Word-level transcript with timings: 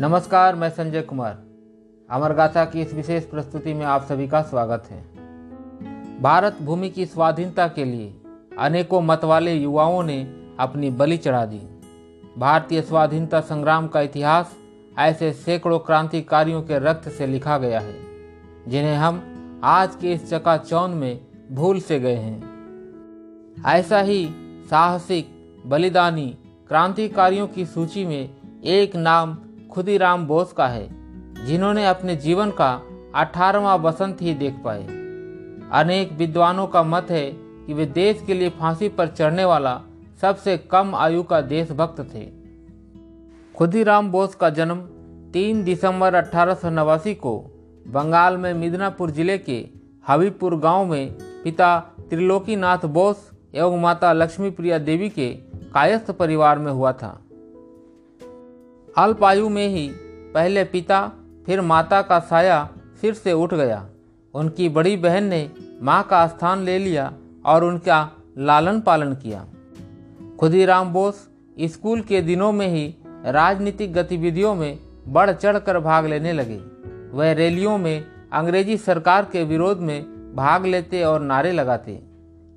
नमस्कार, 0.00 0.54
मैं 0.56 0.68
संजय 0.70 1.02
कुमार। 1.02 1.32
अमर 2.10 2.32
गाथा 2.32 2.64
की 2.64 2.80
इस 2.80 2.92
विशेष 2.94 3.24
प्रस्तुति 3.24 3.72
में 3.74 3.84
आप 3.86 4.04
सभी 4.04 4.28
का 4.28 4.40
स्वागत 4.42 4.84
है। 4.90 5.00
भारत 6.22 6.58
भूमि 6.62 6.88
की 6.90 7.06
स्वाधीनता 7.06 7.66
के 7.68 7.84
लिए 7.84 8.14
अनेकों 8.58 9.00
मत 9.02 9.24
वाले 9.24 9.54
युवाओं 9.54 10.02
ने 10.02 10.22
अपनी 10.60 10.90
बलि 10.90 11.16
चढ़ा 11.16 11.44
दी। 11.46 11.58
भारतीय 12.38 12.82
स्वाधीनता 12.82 13.40
संग्राम 13.40 13.88
का 13.88 14.00
इतिहास 14.00 14.54
ऐसे 14.98 15.32
सैकड़ों 15.32 15.78
क्रांतिकारियों 15.78 16.62
के 16.62 16.78
रक्त 16.78 17.08
से 17.08 17.26
लिखा 17.26 17.58
गया 17.58 17.80
है, 17.80 17.94
जिन्हें 18.68 18.96
हम 18.96 19.60
आज 19.64 19.96
के 19.96 20.12
इस 20.12 20.28
चकाचौंध 20.30 20.94
में 20.94 21.20
भूल 21.52 21.80
से 21.80 22.00
गए 22.00 22.16
हैं। 22.16 23.62
ऐसा 23.66 24.00
ही 24.00 24.26
साहसिक, 24.70 25.30
बलिदानी 25.66 26.28
क्रांतिकारियों 26.68 27.46
की 27.46 27.66
सूची 27.66 28.04
में 28.04 28.30
एक 28.64 28.96
नाम 28.96 29.38
खुदीराम 29.72 30.26
बोस 30.26 30.52
का 30.52 30.66
है, 30.68 30.88
जिन्होंने 31.46 31.86
अपने 31.86 32.16
जीवन 32.16 32.50
का 32.50 32.70
अठारहवा 33.14 33.76
बसंत 33.76 34.22
ही 34.22 34.34
देख 34.34 34.54
पाए। 34.64 34.82
अनेक 35.72 36.12
विद्वानों 36.12 36.66
का 36.66 36.82
मत 36.82 37.10
है 37.10 37.30
कि 37.66 37.74
वे 37.74 37.86
देश 37.86 38.22
के 38.26 38.34
लिए 38.34 38.48
फांसी 38.50 38.88
पर 38.88 39.08
चढ़ने 39.08 39.44
वाला 39.44 39.80
सबसे 40.20 40.56
कम 40.70 40.94
आयु 40.94 41.22
का 41.22 41.40
देशभक्त 41.40 42.00
थे। 42.14 42.26
खुदीराम 43.54 44.10
बोस 44.10 44.34
का 44.34 44.50
जन्म 44.50 44.80
3 45.32 45.62
दिसंबर 45.64 46.14
अठारह 46.14 46.54
सौ 46.54 46.70
नवासी 46.70 47.14
को 47.14 47.36
बंगाल 47.86 48.36
में 48.36 48.52
मिदनापुर 48.54 49.10
ज़िले 49.10 49.38
के 49.38 49.64
हबीपुर 50.08 50.56
गाँव 50.58 50.84
में 50.84 51.12
पिता 51.44 51.78
त्रिलोकीनाथ 52.10 52.86
बोस 52.88 53.30
एवं 53.54 53.80
माता 53.80 54.12
लक्ष्मी 54.12 54.50
प्रिया 54.50 54.78
देवी 54.80 55.08
के 55.08 55.28
कायस्थ 55.74 56.10
परिवार 56.10 56.58
में 56.58 56.72
हुआ 56.72 56.92
था। 56.92 57.18
अल्प 58.98 59.24
आयु 59.24 59.48
में 59.48 59.66
ही 59.68 59.88
पहले 60.34 60.64
पिता, 60.64 61.12
फिर 61.46 61.60
माता 61.60 62.02
का 62.02 62.18
साया 62.20 62.68
सिर 63.00 63.14
से 63.14 63.32
उठ 63.32 63.54
गया। 63.54 63.88
उनकी 64.34 64.68
बड़ी 64.68 64.96
बहन 64.96 65.24
ने 65.24 65.50
माँ 65.82 66.02
का 66.02 66.26
स्थान 66.26 66.62
ले 66.62 66.78
लिया 66.78 67.12
और 67.46 67.64
उनका 67.64 68.10
लालन 68.38 68.80
पालन 68.80 69.14
किया। 69.14 69.44
खुदीराम 70.40 70.92
बोस 70.92 71.28
स्कूल 71.60 72.00
के 72.00 72.20
दिनों 72.22 72.52
में 72.52 72.68
ही 72.68 72.94
राजनीतिक 73.26 73.92
गतिविधियों 73.92 74.54
में 74.54 74.78
बढ़ 75.08 75.30
चढ़कर 75.32 75.78
भाग 75.78 76.06
लेने 76.06 76.32
लगे। 76.32 76.58
वह 77.12 77.32
रैलियों 77.32 77.78
में 77.78 78.04
अंग्रेज़ी 78.32 78.76
सरकार 78.76 79.24
के 79.24 79.44
विरोध 79.44 79.78
में 79.78 80.02
भाग 80.36 80.66
लेते 80.66 81.02
और 81.02 81.20
नारे 81.20 81.52
लगाते। 81.52 82.00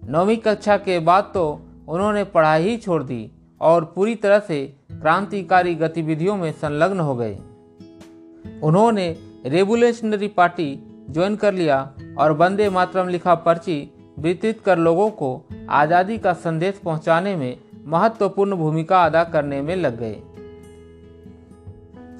नौवीं 0.03 0.37
कक्षा 0.37 0.77
के 0.77 0.99
बाद 0.99 1.31
तो 1.33 1.45
उन्होंने 1.87 2.23
पढ़ाई 2.23 2.63
ही 2.63 2.77
छोड़ 2.77 3.03
दी 3.03 3.31
और 3.63 3.85
पूरी 3.95 4.15
तरह 4.15 4.39
से 4.39 4.65
क्रांतिकारी 4.91 5.73
गतिविधियों 5.75 6.35
में 6.37 6.51
संलग्न 6.51 6.99
हो 6.99 7.15
गए। 7.15 7.37
उन्होंने 8.63 9.07
रेवोल्यूशनरी 9.45 10.27
पार्टी 10.27 10.67
ज्वाइन 11.09 11.35
कर 11.35 11.53
लिया 11.53 11.77
और 12.17 12.31
वंदे 12.31 12.69
मातरम 12.69 13.07
लिखा 13.07 13.35
पर्ची 13.35 13.77
वितरित 14.19 14.59
कर 14.61 14.77
लोगों 14.77 15.09
को 15.09 15.29
आज़ादी 15.69 16.17
का 16.17 16.33
संदेश 16.33 16.79
पहुँचाने 16.83 17.35
में 17.35 17.57
महत्वपूर्ण 17.85 18.55
भूमिका 18.55 19.03
अदा 19.05 19.23
करने 19.23 19.61
में 19.61 19.75
लग 19.75 19.99
गए। 19.99 20.21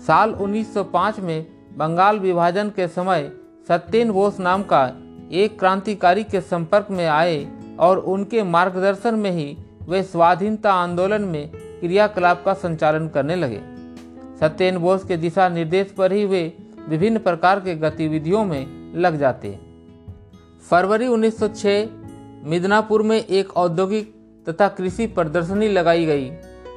साल 0.08 0.34
1905 0.34 1.20
में 1.20 1.46
बंगाल 1.78 2.20
विभाजन 2.20 2.70
के 2.70 2.88
समय 2.88 3.32
सत्येन 3.68 4.12
बोस 4.12 4.40
नाम 4.40 4.64
का 4.64 4.86
एक 5.32 5.60
क्रांतिकारी 5.60 6.24
के 6.24 6.42
संपर्क 6.42 6.88
में 6.92 7.06
आए 7.08 7.46
और 7.80 7.98
उनके 7.98 8.44
मार्गदर्शन 8.44 9.16
में 9.16 9.32
ही 9.32 9.56
वे 9.90 10.04
स्वाधीनता 10.04 10.74
आंदोलन 10.74 11.22
में 11.22 11.50
क्रियाकलाप 11.54 12.44
का 12.46 12.54
संचालन 12.54 13.08
करने 13.08 13.36
लगे। 13.36 13.62
सत्येन 14.40 14.78
बोस 14.78 15.04
के 15.04 15.18
दिशा 15.18 15.50
निर्देश 15.50 15.92
पर 15.92 16.12
ही 16.12 16.26
वे 16.26 16.58
विभिन्न 16.90 17.20
प्रकार 17.20 17.60
के 17.60 17.76
गतिविधियों 17.76 18.46
में 18.46 18.94
लग 18.96 19.18
जाते। 19.18 19.60
फरवरी 20.70 21.08
1906 21.08 21.90
मिदनापुर 22.44 23.04
में 23.04 23.18
एक 23.18 23.58
औद्योगिक 23.58 24.14
तथा 24.50 24.68
कृषि 24.68 25.08
प्रदर्शनी 25.08 25.68
लगाई 25.68 26.06
गई। 26.06 26.32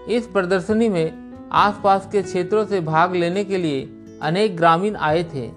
इस 0.09 0.27
प्रदर्शनी 0.27 0.88
में 0.88 1.33
आसपास 1.53 2.09
के 2.12 2.23
क्षेत्रों 2.23 2.65
से 2.67 2.81
भाग 2.81 3.15
लेने 3.15 3.44
के 3.44 3.59
लिए 3.59 3.88
अनेक 4.23 4.56
ग्रामीण 4.56 4.97
आए 4.97 5.25
थे। 5.25 5.49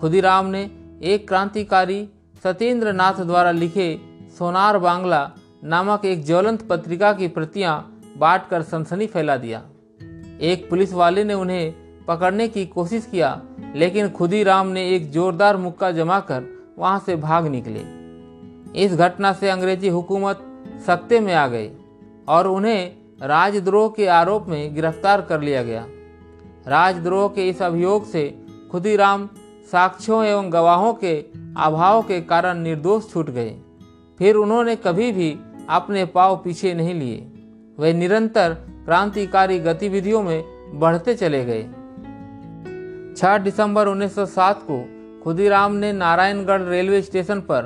खुदीराम 0.00 0.46
ने 0.46 0.70
एक 1.02 1.28
क्रांतिकारी 1.28 2.08
सत्येंद्र 2.44 2.92
नाथ 2.92 3.12
द्वारा 3.12 3.50
लिखे 3.50 4.00
सोनार 4.38 4.78
बांग्ला 4.78 5.30
नामक 5.62 6.04
एक 6.04 6.24
ज्वलंत 6.24 6.62
पत्रिका 6.62 7.12
की 7.12 7.28
प्रतियाँ 7.28 8.00
बांटकर 8.18 8.62
सनसनी 8.62 9.06
फैला 9.06 9.36
दिया। 9.36 9.62
एक 10.40 10.68
पुलिस 10.70 10.92
वाले 10.92 11.24
ने 11.24 11.34
उन्हें 11.34 11.74
पकड़ने 12.04 12.46
की 12.48 12.64
कोशिश 12.66 13.06
किया, 13.06 13.30
लेकिन 13.76 14.08
खुदीराम 14.08 14.66
ने 14.66 14.88
एक 14.88 15.10
जोरदार 15.10 15.56
मुक्का 15.56 15.90
जमाकर 15.90 16.44
वहाँ 16.78 17.02
से 17.06 17.16
भाग 17.16 17.46
निकले। 17.46 17.80
इस 18.84 18.94
घटना 18.94 19.32
से 19.32 19.50
अंग्रेज़ी 19.50 19.88
हुकूमत 19.88 20.44
सत्ते 20.86 21.20
में 21.20 21.34
आ 21.34 21.46
गई 21.48 21.70
और 22.28 22.46
उन्हें 22.46 22.96
राजद्रोह 23.22 23.88
के 23.88 24.06
आरोप 24.06 24.46
में 24.48 24.74
गिरफ़्तार 24.74 25.20
कर 25.20 25.40
लिया 25.40 25.62
गया। 25.62 25.86
राजद्रोह 26.68 27.28
के 27.28 27.48
इस 27.48 27.62
अभियोग 27.62 28.06
से 28.06 28.28
खुदीराम 28.72 29.28
साक्ष्यों 29.72 30.24
एवं 30.24 30.52
गवाहों 30.52 30.94
के 30.94 31.16
अभाव 31.56 32.02
के 32.02 32.20
कारण 32.20 32.58
निर्दोष 32.58 33.12
छूट 33.12 33.30
गए। 33.30 33.56
फिर 34.20 34.34
उन्होंने 34.34 34.76
कभी 34.76 35.12
भी 35.12 35.38
अपने 35.68 36.04
पाव 36.04 36.36
पीछे 36.36 36.74
नहीं 36.74 36.94
लिए। 36.94 37.16
वे 37.78 37.92
निरंतर 37.92 38.54
क्रांतिकारी 38.84 39.58
गतिविधियों 39.58 40.22
में 40.22 40.44
बढ़ते 40.74 41.14
चले 41.14 41.44
गए। 41.44 41.62
6 43.14 43.38
दिसंबर 43.38 43.88
1907 43.88 44.62
को 44.70 44.78
खुदीराम 45.24 45.72
ने 45.72 45.92
नारायणगढ़ 45.92 46.62
रेलवे 46.62 47.00
स्टेशन 47.02 47.40
पर 47.40 47.62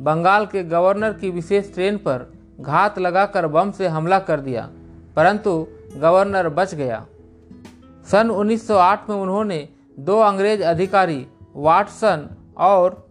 बंगाल 0.00 0.46
के 0.46 0.62
गवर्नर 0.64 1.12
की 1.12 1.30
विशेष 1.30 1.72
ट्रेन 1.74 1.96
पर 1.98 2.26
घात 2.60 2.98
लगाकर 2.98 3.46
बम 3.46 3.70
से 3.70 3.86
हमला 3.86 4.18
कर 4.18 4.40
दिया, 4.40 4.68
परंतु 5.16 5.66
गवर्नर 5.96 6.48
बच 6.48 6.74
गया। 6.74 7.04
सन 8.06 8.30
1908 8.30 9.10
में 9.10 9.16
उन्होंने 9.16 9.68
दो 9.98 10.18
अंग्रेज़ 10.20 10.62
अधिकारी, 10.62 11.26
वाटसन 11.56 12.28
और 12.58 13.04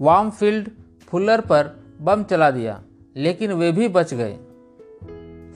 वामफील्ड 0.00 0.68
फुलर 1.08 1.40
पर 1.40 1.76
बम 2.00 2.22
चला 2.22 2.50
दिया। 2.50 2.80
लेकिन 3.16 3.52
वे 3.52 3.72
भी 3.72 3.88
बच 3.88 4.14
गए। 4.14 4.38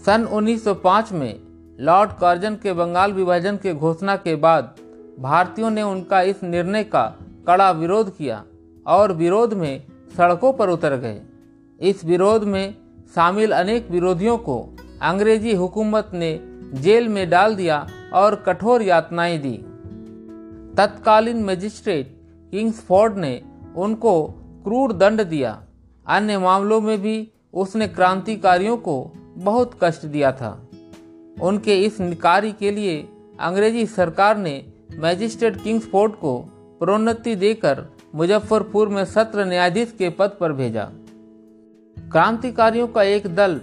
सन 0.06 0.28
1905 0.32 1.12
में 1.12 1.40
लॉर्ड 1.80 2.10
कार्जन 2.12 2.54
के 2.54 2.72
बंगाल 2.72 3.12
विभाजन 3.12 3.56
के 3.56 3.74
घोषणा 3.74 4.16
के 4.16 4.36
बाद 4.36 4.76
भारतीयों 5.20 5.70
ने 5.70 5.82
उनका 5.82 6.20
इस 6.20 6.42
निर्णय 6.42 6.84
का 6.84 7.18
कड़ा 7.46 7.70
विरोध 7.70 8.16
किया 8.16 8.44
और 8.86 9.12
विरोध 9.12 9.54
में 9.54 9.82
सड़कों 10.16 10.52
पर 10.52 10.68
उतर 10.68 10.96
गए। 10.96 11.22
इस 11.80 12.04
विरोध 12.04 12.44
में 12.44 12.74
शामिल 13.14 13.52
अनेक 13.52 13.90
विरोधियों 13.90 14.38
को 14.38 14.76
अंग्रेज़ी 15.02 15.54
हुकूमत 15.54 16.10
ने 16.14 16.40
जेल 16.74 17.08
में 17.08 17.30
डाल 17.30 17.56
दिया 17.56 17.86
और 18.12 18.34
कठोर 18.34 18.82
यातनाएँ 18.82 19.38
दी। 19.38 19.56
तत्कालीन 20.76 21.44
मजिस्ट्रेट 21.44 22.20
किंग्सफोर्ड 22.50 23.16
ने 23.16 23.42
उनको 23.76 24.26
क्रूर 24.64 24.92
दंड 24.92 25.22
दिया। 25.22 25.62
अन्य 26.06 26.38
मामलों 26.38 26.80
में 26.80 27.02
भी 27.02 27.32
उसने 27.56 27.88
क्रांतिकारियों 27.88 28.76
को 28.76 29.12
बहुत 29.36 29.78
कष्ट 29.82 30.06
दिया 30.06 30.32
था। 30.32 30.50
उनके 31.42 31.80
इस 31.82 31.96
कार्य 32.22 32.52
के 32.52 32.70
लिए 32.70 33.08
अंग्रेज़ी 33.40 33.86
सरकार 33.86 34.36
ने 34.36 34.64
मैजिस्ट्रेट 34.94 35.62
किंग्सफोर्ड 35.62 36.12
को 36.12 36.38
प्रोन्नति 36.80 37.34
देकर 37.34 37.84
मुजफ्फरपुर 38.14 38.88
में 38.88 39.04
सत्र 39.04 39.44
न्यायाधीश 39.44 39.94
के 39.98 40.08
पद 40.10 40.36
पर 40.40 40.52
भेजा। 40.52 40.84
क्रांतिकारियों 42.12 42.86
का 42.88 43.02
एक 43.02 43.34
दल 43.34 43.60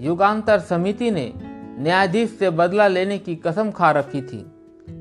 युगांतर 0.00 0.58
समिति 0.60 1.10
ने 1.10 1.32
न्यायाधीश 1.78 2.30
से 2.30 2.50
बदला 2.50 2.88
लेने 2.88 3.18
की 3.18 3.36
कसम 3.36 3.70
खा 3.70 3.90
रखी 3.90 4.22
थी। 4.22 4.44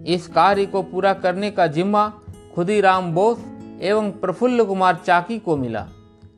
इस 0.08 0.28
कार्य 0.28 0.66
को 0.66 0.82
पूरा 0.82 1.14
करने 1.14 1.52
का 1.52 1.68
जिम्मा 1.68 2.08
खुदीराम 2.56 3.14
बोस 3.14 3.46
एवं 3.82 4.12
प्रफुल्ल 4.12 4.64
कुमार 4.64 5.00
चाकी 5.06 5.40
को 5.40 5.58
मिला। 5.58 5.88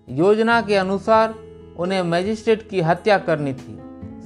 योजना 0.09 0.61
के 0.61 0.75
अनुसार 0.75 1.33
उन्हें 1.77 2.01
मजिस्ट्रेट 2.03 2.67
की 2.69 2.81
हत्या 2.81 3.17
करनी 3.17 3.53
थी। 3.53 3.77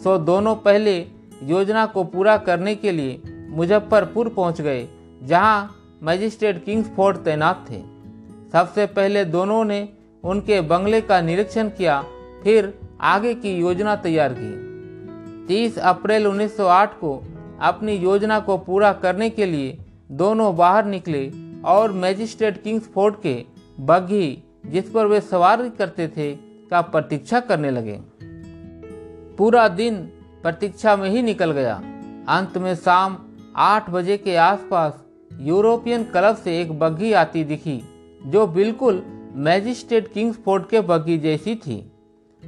सो 0.03 0.17
दोनों 0.17 0.55
पहले 0.55 0.97
योजना 1.43 1.85
को 1.85 2.03
पूरा 2.03 2.37
करने 2.37 2.75
के 2.75 2.91
लिए 2.91 3.21
मुजफ्फरपुर 3.49 4.29
पहुँच 4.29 4.61
गए, 4.61 4.87
जहाँ 5.23 5.75
मजिस्ट्रेट 6.03 6.63
किंग्सफोर्ड 6.65 7.17
तैनात 7.17 7.65
थे। 7.69 7.81
सबसे 8.51 8.85
पहले 8.85 9.25
दोनों 9.25 9.63
ने 9.65 9.87
उनके 10.23 10.61
बंगले 10.61 11.01
का 11.01 11.21
निरीक्षण 11.21 11.69
किया, 11.69 12.01
फिर 12.43 12.73
आगे 13.01 13.33
की 13.33 13.57
योजना 13.57 13.95
तैयार 13.95 14.33
की। 14.33 14.51
30 15.47 15.77
अप्रैल 15.77 16.27
1908 16.27 16.93
को 16.93 17.21
अपनी 17.61 17.93
योजना 17.93 18.39
को 18.39 18.57
पूरा 18.57 18.91
करने 18.93 19.29
के 19.29 19.45
लिए 19.45 19.77
दोनों 20.11 20.55
बाहर 20.55 20.85
निकले 20.85 21.31
और 21.65 21.91
मैजिस्ट्रेट 21.91 22.61
किंग्सफोर्ड 22.63 23.15
के 23.15 23.33
बग्घी, 23.79 24.43
जिस 24.65 24.89
पर 24.89 25.05
वे 25.05 25.21
सवारी 25.21 25.69
करते 25.69 26.07
थे 26.07 26.31
का 26.71 26.81
प्रतीक्षा 26.81 27.39
करने 27.39 27.71
लगे। 27.71 27.99
पूरा 29.35 29.67
दिन 29.67 29.97
प्रतीक्षा 30.43 30.95
में 30.95 31.09
ही 31.09 31.21
निकल 31.21 31.51
गया। 31.51 31.75
अंत 32.29 32.57
में 32.57 32.75
शाम 32.75 33.17
आठ 33.55 33.89
बजे 33.89 34.17
के 34.17 34.35
आसपास 34.35 35.03
यूरोपियन 35.33 36.03
क्लब 36.03 36.35
से 36.35 36.61
एक 36.61 36.79
बग्घी 36.79 37.13
आती 37.13 37.43
दिखी, 37.43 37.81
जो 38.25 38.47
बिल्कुल 38.47 39.03
मैजिस्ट्रेट 39.35 40.13
किंग्सफोर्ड 40.13 40.67
के 40.67 40.81
बग्घी 40.81 41.17
जैसी 41.17 41.55
थी। 41.55 41.91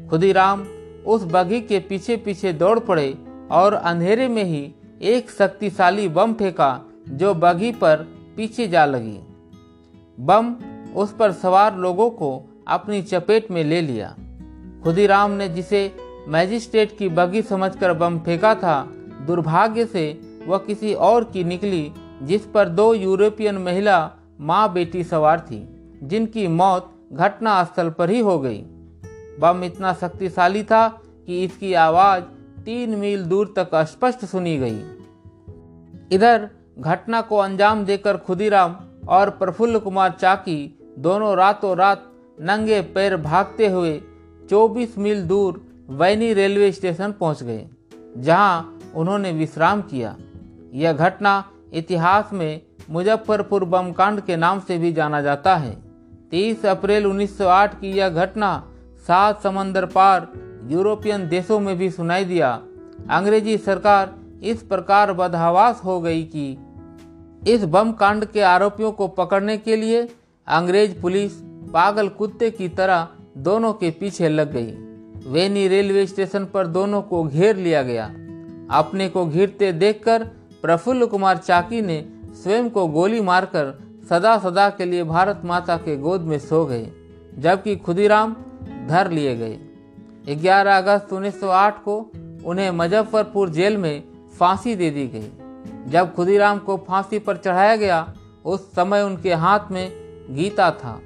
खुदीराम 0.09 0.65
उस 1.07 1.23
बग्घी 1.23 1.61
के 1.61 1.79
पीछे 1.79 2.17
पीछे 2.17 2.53
दौड़ 2.53 2.79
पड़े 2.79 3.17
और 3.51 3.73
अंधेरे 3.73 4.27
में 4.27 4.43
ही 4.43 4.73
एक 5.01 5.29
शक्तिशाली 5.29 6.07
बम 6.09 6.33
फेंका, 6.33 6.81
जो 7.09 7.33
बग्घी 7.33 7.71
पर 7.71 7.97
पीछे 8.37 8.67
जा 8.67 8.85
लगी। 8.85 9.19
बम 10.19 10.55
उस 10.95 11.15
पर 11.15 11.31
सवार 11.31 11.77
लोगों 11.77 12.09
को 12.09 12.50
अपनी 12.67 13.01
चपेट 13.01 13.51
में 13.51 13.63
ले 13.63 13.81
लिया। 13.81 14.15
खुदीराम 14.83 15.31
ने 15.31 15.49
जिसे 15.49 15.95
मैजिस्ट्रेट 16.27 16.97
की 16.97 17.09
बगी 17.09 17.41
समझकर 17.41 17.93
बम 17.93 18.19
फेंका 18.19 18.55
था, 18.55 18.91
दुर्भाग्य 19.27 19.85
से 19.85 20.21
वह 20.47 20.57
किसी 20.57 20.93
और 20.93 21.23
की 21.23 21.43
निकली, 21.43 21.93
जिस 22.23 22.45
पर 22.45 22.69
दो 22.69 22.93
यूरोपियन 22.93 23.57
महिला 23.57 24.11
माँ 24.39 24.73
बेटी 24.73 25.03
सवार 25.03 25.39
थी, 25.39 25.89
जिनकी 26.03 26.47
मौत 26.47 26.93
घटना 27.13 27.63
स्थल 27.63 27.89
पर 27.89 28.09
ही 28.09 28.19
हो 28.19 28.39
गई। 28.39 28.61
बम 29.39 29.63
इतना 29.63 29.93
शक्तिशाली 29.93 30.63
था 30.63 31.01
कि 31.25 31.43
इसकी 31.43 31.73
आवाज़ 31.73 32.23
तीन 32.61 32.95
मील 32.95 33.23
दूर 33.23 33.53
तक 33.57 33.75
स्पष्ट 33.75 34.25
सुनी 34.25 34.57
गई। 34.57 34.83
इधर 36.11 36.49
घटना 36.79 37.21
को 37.21 37.37
अंजाम 37.37 37.85
देकर 37.85 38.17
खुदीराम 38.17 38.75
और 39.09 39.29
प्रफुल्ल 39.29 39.79
कुमार 39.79 40.11
चाकी 40.11 40.79
दोनों 40.99 41.35
रातों 41.37 41.77
रात 41.77 42.10
नंगे 42.41 42.81
पैर 42.81 43.15
भागते 43.17 43.67
हुए 43.67 44.01
24 44.49 44.97
मील 44.97 45.23
दूर 45.27 45.61
वैनी 45.89 46.33
रेलवे 46.33 46.71
स्टेशन 46.71 47.11
पहुँच 47.11 47.43
गए, 47.43 47.65
जहाँ 48.17 48.79
उन्होंने 48.95 49.31
विश्राम 49.31 49.81
किया। 49.81 50.15
यह 50.73 50.93
घटना 50.93 51.43
इतिहास 51.73 52.29
में 52.33 52.61
मुजफ्फरपुर 52.89 53.63
बम 53.65 53.91
कांड 53.91 54.21
के 54.21 54.35
नाम 54.35 54.59
से 54.59 54.77
भी 54.77 54.93
जाना 54.93 55.21
जाता 55.21 55.55
है। 55.55 55.75
30 56.31 56.65
अप्रैल 56.65 57.05
1908 57.05 57.79
की 57.81 57.91
यह 57.91 58.09
घटना 58.09 58.51
सात 59.07 59.43
समंदर 59.43 59.85
पार 59.85 60.27
यूरोपियन 60.69 61.27
देशों 61.29 61.59
में 61.59 61.77
भी 61.77 61.89
सुनाई 61.91 62.25
दिया। 62.25 62.51
अंग्रेज़ी 63.09 63.57
सरकार 63.57 64.13
इस 64.43 64.63
प्रकार 64.63 65.13
बदहवास 65.13 65.81
हो 65.85 65.99
गई 66.01 66.23
कि 66.35 66.57
इस 67.53 67.63
बम 67.65 67.91
कांड 67.91 68.25
के 68.25 68.41
आरोपियों 68.41 68.91
को 68.91 69.07
पकड़ने 69.07 69.57
के 69.57 69.75
लिए 69.75 70.07
अंग्रेज़ 70.47 70.99
पुलिस 71.01 71.41
पागल 71.73 72.07
कुत्ते 72.09 72.51
की 72.51 72.67
तरह 72.69 73.07
दोनों 73.37 73.73
के 73.73 73.91
पीछे 73.91 74.29
लग 74.29 74.51
गई। 74.51 74.71
वेनी 75.31 75.67
रेलवे 75.67 76.05
स्टेशन 76.07 76.45
पर 76.45 76.67
दोनों 76.67 77.01
को 77.01 77.23
घेर 77.23 77.55
लिया 77.55 77.83
गया। 77.83 78.05
अपने 78.71 79.09
को 79.09 79.25
घिरते 79.25 79.71
देखकर 79.71 80.23
प्रफुल्ल 80.61 81.05
कुमार 81.05 81.37
चाकी 81.37 81.81
ने 81.81 82.05
स्वयं 82.43 82.69
को 82.69 82.87
गोली 82.87 83.21
मारकर 83.21 83.73
सदा 84.09 84.37
सदा 84.37 84.69
के 84.69 84.85
लिए 84.85 85.03
भारत 85.03 85.41
माता 85.45 85.77
के 85.77 85.97
गोद 85.97 86.21
में 86.21 86.39
सो 86.39 86.65
गए, 86.65 86.91
जबकि 87.37 87.75
खुदीराम 87.75 88.35
धर 88.87 89.11
लिए 89.11 89.35
गए। 89.35 89.59
11 90.35 90.77
अगस्त 90.77 91.13
1908 91.13 91.83
को 91.83 92.11
उन्हें 92.45 92.71
मुजफ्फरपुर 92.71 93.49
जेल 93.49 93.77
में 93.77 94.03
फांसी 94.39 94.75
दे 94.75 94.89
दी 94.89 95.07
गई। 95.07 95.31
जब 95.91 96.13
खुदीराम 96.15 96.59
को 96.59 96.77
फांसी 96.77 97.19
पर 97.19 97.37
चढ़ाया 97.37 97.75
गया, 97.75 98.13
उस 98.45 98.71
समय 98.71 99.01
उनके 99.01 99.33
हाथ 99.33 99.71
में 99.71 99.91
गीता 100.29 100.71
था। 100.71 100.99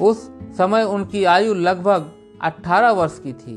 उस 0.00 0.26
समय 0.58 0.82
उनकी 0.84 1.24
आयु 1.24 1.54
लगभग 1.54 2.10
18 2.42 2.90
वर्ष 2.90 3.18
की 3.18 3.32
थी। 3.32 3.54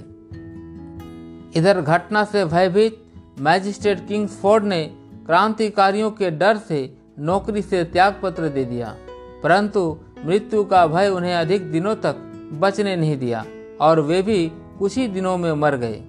इधर 1.60 1.82
घटना 1.82 2.24
से 2.24 2.46
भयभीत 2.46 3.04
मैजिस्ट्रेट 3.40 4.08
किंग्सफोर्ड 4.08 4.64
ने 4.64 4.84
क्रांतिकारियों 5.26 6.12
के 6.12 6.30
डर 6.32 6.58
से 6.58 6.98
नौकरी 7.20 7.62
से 7.62 7.84
त्याग 7.84 8.20
पत्र 8.24 8.50
दे 8.50 8.66
दिया, 8.66 8.96
परंतु 9.44 9.98
मृत्यु 10.26 10.64
का 10.64 10.86
भय 10.88 11.08
उन्हें 11.08 11.34
अधिक 11.36 11.72
दिनों 11.72 11.96
तक 11.96 12.16
बचने 12.54 12.96
नहीं 12.96 13.18
दिया 13.18 13.46
और 13.82 14.00
वे 14.00 14.22
भी 14.22 14.48
कुछ 14.80 14.98
ही 14.98 15.08
दिनों 15.08 15.38
में 15.38 15.52
मर 15.54 15.76
गए। 15.76 16.02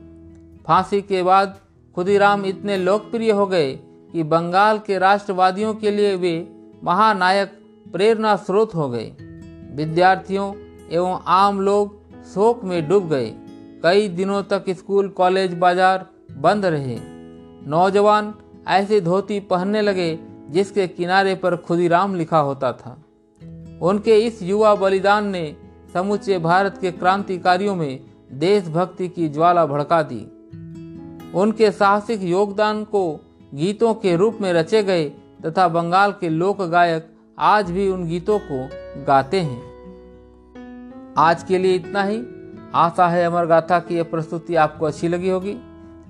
फांसी 0.67 1.01
के 1.03 1.23
बाद 1.23 1.57
खुदीराम 1.97 2.45
इतने 2.47 2.77
लोकप्रिय 2.77 3.31
हो 3.31 3.47
गए 3.47 3.73
कि 4.13 4.23
बंगाल 4.23 4.79
के 4.79 4.99
राष्ट्रवादियों 4.99 5.75
के 5.75 5.91
लिए 5.91 6.15
वे 6.17 6.49
महानायक 6.85 7.59
प्रेरणा 7.93 8.37
स्रोत 8.37 8.75
हो 8.75 8.89
गए। 8.89 9.13
विद्यार्थियों 9.79 10.53
एवं 10.91 11.21
आम 11.27 11.61
लोग 11.61 12.25
शोक 12.25 12.65
में 12.65 12.89
डूब 12.89 13.09
गए। 13.09 13.31
कई 13.83 14.09
दिनों 14.09 14.43
तक 14.43 14.65
स्कूल, 14.71 15.09
कॉलेज, 15.09 15.55
बाज़ार 15.55 16.07
बंद 16.39 16.65
रहे। 16.65 16.99
नौजवान 17.71 18.35
ऐसे 18.69 19.01
धोती 19.01 19.39
पहनने 19.41 19.83
लगे 19.83 20.19
जिसके 20.51 20.87
किनारे 20.89 21.35
पर 21.35 21.57
खुदीराम 21.57 22.15
लिखा 22.15 22.39
होता 22.39 22.73
था। 22.73 22.97
उनके 23.83 24.19
इस 24.19 24.43
युवा 24.43 24.75
बलिदान 24.75 25.29
ने 25.29 25.45
समूचे 25.95 26.39
भारत 26.39 26.79
के 26.81 26.91
क्रांतिकारियों 26.93 27.75
में 27.77 28.01
देशभक्ति 28.33 29.09
की 29.09 29.29
ज्वाला 29.29 29.67
भड़का 29.67 30.03
दी। 30.03 30.21
उनके 31.35 31.71
साहसिक 31.73 32.23
योगदान 32.23 32.83
को 32.85 33.05
गीतों 33.55 33.95
के 33.95 34.17
रूप 34.17 34.39
में 34.41 34.53
रचे 34.53 34.83
गए 34.83 35.09
तथा 35.47 35.69
बंगाल 35.69 36.13
के 36.13 36.29
लोक 36.29 36.63
गायक 36.63 37.09
आज 37.41 37.71
भी 37.71 37.89
उन 37.89 38.07
गीतों 38.07 38.39
को 38.43 39.05
गाते 39.05 39.41
हैं। 39.41 41.15
आज 41.19 41.43
के 41.43 41.59
लिए 41.59 41.75
इतना 41.75 42.03
ही। 42.03 42.17
आशा 42.75 43.07
है 43.09 43.25
अमर 43.25 43.47
गाथा 43.47 43.79
की 43.79 43.97
यह 43.97 44.03
प्रस्तुति 44.03 44.55
आपको 44.55 44.87
अच्छी 44.87 45.09
लगी 45.09 45.29
होगी। 45.29 45.57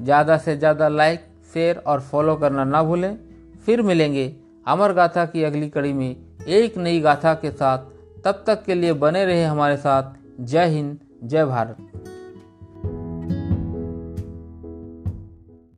ज़्यादा 0.01 0.37
से 0.39 0.57
ज़्यादा 0.57 0.89
लाइक, 0.89 1.21
शेयर 1.55 1.77
और 1.77 2.01
फॉलो 2.01 2.37
करना 2.37 2.65
ना 2.65 2.83
भूलें। 2.83 3.17
फिर 3.67 3.83
मिलेंगे 3.83 4.33
अमर 4.67 4.93
गाथा 4.93 5.25
की 5.25 5.45
अगली 5.45 5.69
कड़ी 5.69 5.93
में 5.93 6.17
एक 6.49 6.79
नई 6.79 7.01
गाथा 7.01 7.35
के 7.35 7.51
साथ। 7.51 7.79
तब 8.25 8.43
तक 8.47 8.65
के 8.65 8.75
लिए 8.75 8.93
बने 8.95 9.25
रहे 9.25 9.45
हमारे 9.45 9.77
साथ। 9.77 10.15
जय 10.41 10.67
हिंद, 10.67 10.99
जय 11.25 11.45
भारत। 11.45 11.88